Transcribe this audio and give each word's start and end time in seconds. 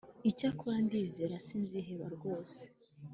Icyakora 0.29 0.77
ndizera 0.85 1.35
sinziheba 1.45 2.05
rwose 2.15 2.61